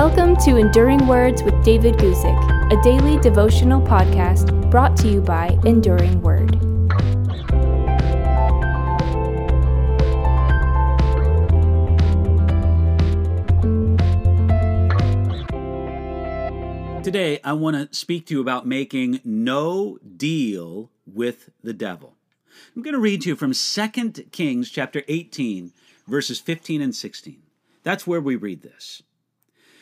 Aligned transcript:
Welcome 0.00 0.36
to 0.44 0.58
Enduring 0.58 1.08
Words 1.08 1.42
with 1.42 1.60
David 1.64 1.96
Guzik, 1.96 2.72
a 2.72 2.80
daily 2.84 3.18
devotional 3.18 3.80
podcast 3.82 4.70
brought 4.70 4.96
to 4.98 5.08
you 5.08 5.20
by 5.20 5.58
Enduring 5.64 6.22
Word. 6.22 6.52
Today, 17.02 17.40
I 17.42 17.54
want 17.54 17.90
to 17.90 17.92
speak 17.92 18.26
to 18.26 18.34
you 18.34 18.40
about 18.40 18.68
making 18.68 19.20
no 19.24 19.98
deal 20.16 20.92
with 21.12 21.50
the 21.64 21.72
devil. 21.72 22.14
I'm 22.76 22.82
going 22.82 22.94
to 22.94 23.00
read 23.00 23.22
to 23.22 23.30
you 23.30 23.34
from 23.34 23.52
2 23.52 24.12
Kings 24.30 24.70
chapter 24.70 25.02
18, 25.08 25.72
verses 26.06 26.38
15 26.38 26.82
and 26.82 26.94
16. 26.94 27.42
That's 27.82 28.06
where 28.06 28.20
we 28.20 28.36
read 28.36 28.62
this. 28.62 29.02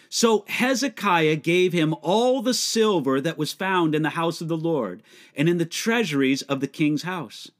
So 0.08 0.44
Hezekiah 0.48 1.36
gave 1.36 1.72
him 1.72 1.94
all 2.02 2.42
the 2.42 2.54
silver 2.54 3.20
that 3.20 3.38
was 3.38 3.52
found 3.52 3.94
in 3.94 4.02
the 4.02 4.10
house 4.10 4.40
of 4.40 4.48
the 4.48 4.56
Lord 4.56 5.02
and 5.34 5.48
in 5.48 5.58
the 5.58 5.66
treasuries 5.66 6.42
of 6.42 6.60
the 6.60 6.68
king's 6.68 7.02
house. 7.02 7.50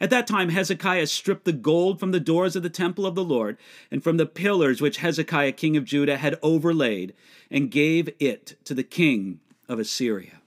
At 0.00 0.10
that 0.10 0.26
time, 0.26 0.50
Hezekiah 0.50 1.06
stripped 1.06 1.44
the 1.44 1.52
gold 1.52 1.98
from 1.98 2.12
the 2.12 2.20
doors 2.20 2.54
of 2.54 2.62
the 2.62 2.70
temple 2.70 3.06
of 3.06 3.14
the 3.14 3.24
Lord 3.24 3.56
and 3.90 4.04
from 4.04 4.16
the 4.16 4.26
pillars 4.26 4.80
which 4.80 4.98
Hezekiah, 4.98 5.52
king 5.52 5.76
of 5.76 5.84
Judah, 5.84 6.18
had 6.18 6.38
overlaid, 6.42 7.14
and 7.50 7.70
gave 7.70 8.10
it 8.20 8.56
to 8.64 8.74
the 8.74 8.84
king 8.84 9.40
of 9.68 9.78
Assyria. 9.78 10.40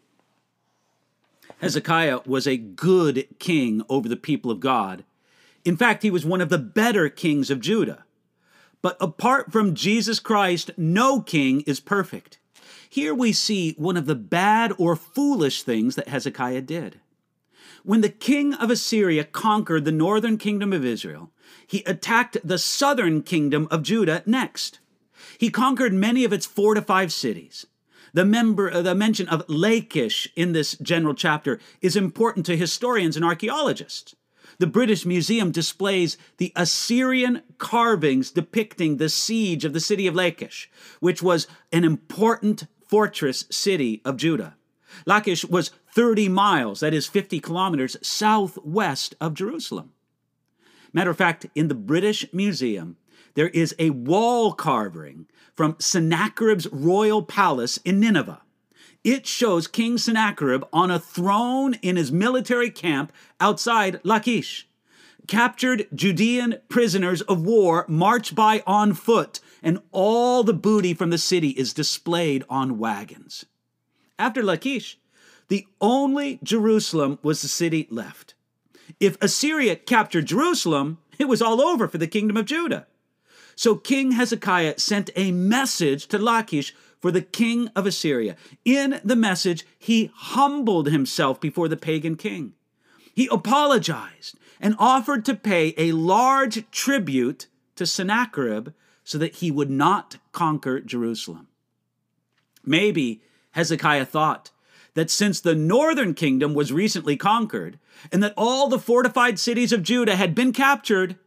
Hezekiah 1.59 2.21
was 2.25 2.47
a 2.47 2.57
good 2.57 3.27
king 3.39 3.83
over 3.89 4.07
the 4.07 4.15
people 4.15 4.51
of 4.51 4.59
God. 4.59 5.03
In 5.63 5.77
fact, 5.77 6.03
he 6.03 6.11
was 6.11 6.25
one 6.25 6.41
of 6.41 6.49
the 6.49 6.57
better 6.57 7.09
kings 7.09 7.51
of 7.51 7.59
Judah. 7.59 8.04
But 8.82 8.98
apart 8.99 9.51
from 9.51 9.76
Jesus 9.76 10.20
Christ, 10.20 10.71
no 10.77 11.21
king 11.21 11.62
is 11.62 11.79
perfect. 11.79 12.40
Here 12.90 13.13
we 13.13 13.32
see 13.32 13.73
one 13.77 13.96
of 13.96 14.05
the 14.05 14.15
bad 14.15 14.73
or 14.77 14.96
foolish 14.96 15.63
things 15.63 15.96
that 15.96 16.10
Hezekiah 16.10 16.62
did. 16.62 16.99
When 17.84 18.01
the 18.01 18.10
king 18.10 18.54
of 18.54 18.70
Assyria 18.70 19.23
conquered 19.23 19.85
the 19.85 19.91
northern 19.91 20.38
kingdom 20.38 20.73
of 20.73 20.85
Israel, 20.85 21.32
he 21.65 21.84
attacked 21.85 22.38
the 22.43 22.57
southern 22.57 23.23
kingdom 23.23 23.68
of 23.71 23.84
Judah 23.84 24.23
next. 24.26 24.79
He 25.38 25.49
conquered 25.49 25.93
many 25.93 26.23
of 26.23 26.34
its 26.34 26.45
fortified 26.45 27.12
cities. 27.12 27.66
The, 28.13 28.26
member, 28.26 28.71
uh, 28.71 28.82
the 28.82 28.93
mention 28.93 29.27
of 29.29 29.48
Lachish 29.48 30.27
in 30.35 30.51
this 30.51 30.76
general 30.77 31.13
chapter 31.13 31.60
is 31.82 31.95
important 31.95 32.45
to 32.48 32.57
historians 32.57 33.16
and 33.16 33.23
archaeologists. 33.23 34.16
The 34.57 34.68
British 34.68 35.05
Museum 35.05 35.52
displays 35.52 36.18
the 36.38 36.52
Assyrian 36.55 37.41
carvings 37.57 38.32
depicting 38.32 38.98
the 38.98 39.10
siege 39.10 39.66
of 39.66 39.74
the 39.74 39.80
city 39.80 40.07
of 40.07 40.16
Lachish, 40.16 40.70
which 40.99 41.21
was 41.21 41.48
an 41.71 41.84
important 41.84 42.68
fortress 42.85 43.46
city 43.49 44.02
of 44.04 44.18
Judah. 44.18 44.55
Lachish 45.05 45.46
was 45.46 45.72
30 45.94 46.29
miles, 46.29 46.82
that 46.82 46.94
is 46.94 47.07
50 47.07 47.40
kilometers, 47.40 47.98
southwest 48.02 49.16
of 49.22 49.34
Jerusalem. 49.34 49.91
Matter 50.94 51.12
of 51.12 51.18
fact, 51.18 51.46
in 51.55 51.70
the 51.70 51.76
British 51.76 52.26
Museum, 52.34 52.98
there 53.35 53.49
is 53.49 53.74
a 53.79 53.91
wall 53.91 54.54
carving 54.54 55.27
from 55.55 55.77
Sennacherib's 55.79 56.68
royal 56.68 57.24
palace 57.24 57.77
in 57.85 57.99
Nineveh. 57.99 58.41
It 59.04 59.26
shows 59.26 59.68
King 59.68 59.98
Sennacherib 59.98 60.63
on 60.71 60.91
a 60.91 60.99
throne 60.99 61.74
in 61.82 61.96
his 61.96 62.12
military 62.12 62.70
camp 62.70 63.12
outside 63.40 63.99
Lachish. 64.03 64.68
Captured 65.28 65.88
Judean 65.94 66.57
prisoners 66.69 67.22
of 67.22 67.41
war 67.41 67.85
march 67.88 68.35
by 68.35 68.63
on 68.68 68.94
foot, 68.94 69.40
and 69.63 69.79
all 69.91 70.44
the 70.44 70.53
booty 70.53 70.94
from 70.94 71.09
the 71.09 71.17
city 71.17 71.50
is 71.50 71.73
displayed 71.73 72.44
on 72.50 72.78
wagons. 72.78 73.45
After 74.19 74.44
Lachish, 74.44 75.00
the 75.47 75.66
only 75.79 76.40
Jerusalem 76.44 77.17
was 77.23 77.41
the 77.41 77.47
city 77.47 77.88
left. 77.90 78.35
If 79.00 79.17
Assyria 79.22 79.75
captured 79.75 80.28
Jerusalem, 80.28 81.00
it 81.17 81.28
was 81.28 81.41
all 81.41 81.61
over 81.61 81.88
for 81.88 81.97
the 81.97 82.07
kingdom 82.07 82.38
of 82.38 82.45
Judah. 82.45 82.88
So 83.56 83.75
King 83.75 84.11
Hezekiah 84.11 84.79
sent 84.79 85.09
a 85.16 85.31
message 85.31 86.07
to 86.07 86.17
Lachish 86.17 86.73
for 87.01 87.12
the 87.12 87.22
king 87.22 87.69
of 87.75 87.85
Assyria. 87.85 88.35
In 88.63 89.01
the 89.03 89.16
message, 89.16 89.66
he 89.78 90.12
humbled 90.13 90.89
himself 90.89 91.41
before 91.41 91.67
the 91.67 91.78
pagan 91.78 92.16
king. 92.16 92.53
He 93.13 93.28
apologized 93.31 94.38
and 94.62 94.75
offered 94.78 95.25
to 95.25 95.35
pay 95.35 95.73
a 95.78 95.91
large 95.91 96.69
tribute 96.72 97.47
to 97.75 97.85
Sennacherib 97.85 98.69
so 99.03 99.17
that 99.17 99.35
he 99.35 99.50
would 99.50 99.69
not 99.69 100.17
conquer 100.31 100.79
Jerusalem. 100.79 101.47
Maybe 102.63 103.22
Hezekiah 103.51 104.06
thought 104.06 104.51
that 104.94 105.09
since 105.09 105.41
the 105.41 105.56
northern 105.56 106.13
kingdom 106.13 106.53
was 106.53 106.72
recently 106.72 107.17
conquered 107.17 107.79
and 108.11 108.22
that 108.22 108.34
all 108.38 108.67
the 108.67 108.79
fortified 108.79 109.40
cities 109.40 109.72
of 109.72 109.84
Judah 109.84 110.16
had 110.16 110.35
been 110.35 110.53
captured, 110.53 111.17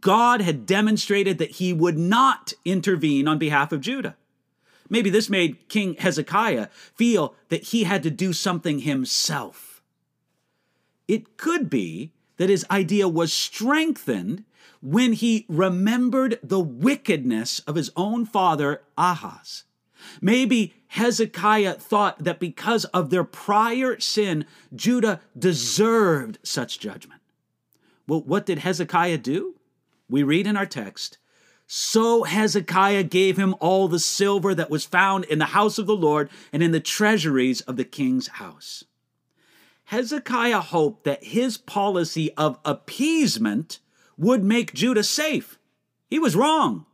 God 0.00 0.40
had 0.40 0.64
demonstrated 0.64 1.38
that 1.38 1.52
he 1.52 1.72
would 1.72 1.98
not 1.98 2.52
intervene 2.64 3.28
on 3.28 3.38
behalf 3.38 3.72
of 3.72 3.80
Judah. 3.80 4.16
Maybe 4.92 5.08
this 5.08 5.30
made 5.30 5.70
King 5.70 5.94
Hezekiah 5.94 6.68
feel 6.94 7.34
that 7.48 7.62
he 7.68 7.84
had 7.84 8.02
to 8.02 8.10
do 8.10 8.34
something 8.34 8.80
himself. 8.80 9.82
It 11.08 11.38
could 11.38 11.70
be 11.70 12.12
that 12.36 12.50
his 12.50 12.66
idea 12.70 13.08
was 13.08 13.32
strengthened 13.32 14.44
when 14.82 15.14
he 15.14 15.46
remembered 15.48 16.38
the 16.42 16.60
wickedness 16.60 17.60
of 17.60 17.76
his 17.76 17.90
own 17.96 18.26
father 18.26 18.82
Ahaz. 18.98 19.64
Maybe 20.20 20.74
Hezekiah 20.88 21.74
thought 21.74 22.22
that 22.24 22.38
because 22.38 22.84
of 22.86 23.08
their 23.08 23.24
prior 23.24 23.98
sin, 23.98 24.44
Judah 24.76 25.22
deserved 25.38 26.38
such 26.42 26.78
judgment. 26.78 27.22
Well, 28.06 28.20
what 28.20 28.44
did 28.44 28.58
Hezekiah 28.58 29.18
do? 29.18 29.54
We 30.10 30.22
read 30.22 30.46
in 30.46 30.58
our 30.58 30.66
text 30.66 31.16
so 31.66 32.24
Hezekiah 32.24 33.04
gave 33.04 33.38
him 33.38 33.54
all 33.60 33.88
the 33.88 33.98
silver 33.98 34.54
that 34.54 34.70
was 34.70 34.84
found 34.84 35.24
in 35.24 35.38
the 35.38 35.46
house 35.46 35.78
of 35.78 35.86
the 35.86 35.96
Lord 35.96 36.28
and 36.52 36.62
in 36.62 36.72
the 36.72 36.80
treasuries 36.80 37.60
of 37.62 37.76
the 37.76 37.84
king's 37.84 38.28
house. 38.28 38.84
Hezekiah 39.84 40.60
hoped 40.60 41.04
that 41.04 41.24
his 41.24 41.58
policy 41.58 42.32
of 42.34 42.58
appeasement 42.64 43.78
would 44.16 44.44
make 44.44 44.74
Judah 44.74 45.04
safe. 45.04 45.58
He 46.08 46.18
was 46.18 46.36
wrong. 46.36 46.86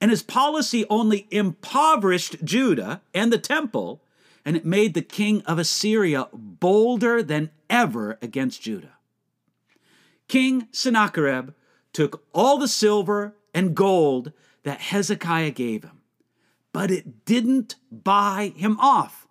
And 0.00 0.10
his 0.10 0.22
policy 0.22 0.84
only 0.90 1.28
impoverished 1.30 2.44
Judah 2.44 3.02
and 3.14 3.32
the 3.32 3.38
temple, 3.38 4.02
and 4.44 4.56
it 4.56 4.64
made 4.64 4.94
the 4.94 5.02
king 5.02 5.42
of 5.42 5.58
Assyria 5.58 6.28
bolder 6.32 7.22
than 7.22 7.50
ever 7.70 8.18
against 8.20 8.62
Judah. 8.62 8.96
King 10.26 10.66
Sennacherib 10.72 11.50
took 11.92 12.24
all 12.32 12.58
the 12.58 12.68
silver 12.68 13.36
and 13.54 13.74
gold 13.74 14.32
that 14.62 14.80
Hezekiah 14.80 15.50
gave 15.50 15.84
him. 15.84 16.00
But 16.72 16.90
it 16.90 17.24
didn't 17.24 17.76
buy 17.90 18.52
him 18.56 18.78
off. 18.80 19.26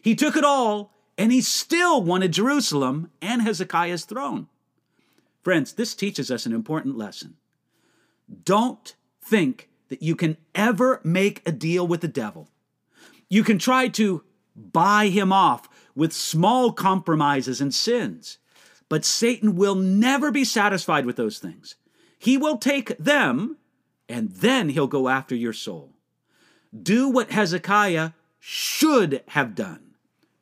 He 0.00 0.14
took 0.14 0.36
it 0.36 0.44
all, 0.44 0.94
and 1.18 1.32
he 1.32 1.40
still 1.40 2.02
wanted 2.02 2.32
Jerusalem 2.32 3.10
and 3.20 3.42
Hezekiah's 3.42 4.04
throne. 4.04 4.46
Friends, 5.42 5.72
this 5.72 5.94
teaches 5.94 6.30
us 6.30 6.46
an 6.46 6.52
important 6.52 6.96
lesson. 6.96 7.36
Don't 8.44 8.94
think 9.20 9.68
that 9.88 10.02
you 10.02 10.14
can 10.14 10.36
ever 10.54 11.00
make 11.04 11.42
a 11.46 11.52
deal 11.52 11.86
with 11.86 12.00
the 12.00 12.08
devil. 12.08 12.48
You 13.28 13.42
can 13.42 13.58
try 13.58 13.88
to 13.88 14.22
buy 14.54 15.08
him 15.08 15.32
off 15.32 15.68
with 15.94 16.12
small 16.12 16.72
compromises 16.72 17.60
and 17.60 17.74
sins, 17.74 18.38
but 18.88 19.04
Satan 19.04 19.56
will 19.56 19.74
never 19.74 20.30
be 20.30 20.44
satisfied 20.44 21.06
with 21.06 21.16
those 21.16 21.38
things. 21.38 21.76
He 22.18 22.36
will 22.36 22.58
take 22.58 22.96
them 22.98 23.56
and 24.08 24.30
then 24.30 24.70
he'll 24.70 24.86
go 24.86 25.08
after 25.08 25.34
your 25.34 25.52
soul. 25.52 25.92
Do 26.82 27.08
what 27.08 27.30
Hezekiah 27.30 28.10
should 28.38 29.22
have 29.28 29.54
done 29.54 29.88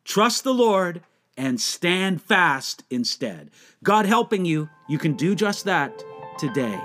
trust 0.06 0.44
the 0.44 0.54
Lord 0.54 1.02
and 1.36 1.60
stand 1.60 2.22
fast 2.22 2.84
instead. 2.88 3.50
God 3.82 4.06
helping 4.06 4.46
you, 4.46 4.70
you 4.88 4.98
can 4.98 5.14
do 5.14 5.34
just 5.34 5.64
that 5.66 6.02
today. 6.38 6.80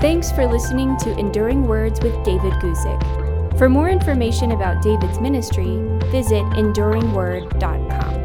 Thanks 0.00 0.32
for 0.32 0.46
listening 0.46 0.96
to 0.98 1.16
Enduring 1.18 1.66
Words 1.66 2.00
with 2.00 2.22
David 2.24 2.52
Guzik. 2.54 3.58
For 3.58 3.68
more 3.68 3.90
information 3.90 4.52
about 4.52 4.82
David's 4.82 5.20
ministry, 5.20 5.78
visit 6.10 6.42
enduringword.com. 6.56 8.19